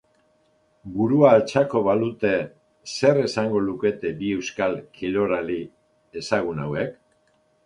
[0.93, 2.31] Burua altxako balute
[2.95, 5.61] zer esango lukete bi euskal kirolari
[6.25, 6.99] ezagun hauek?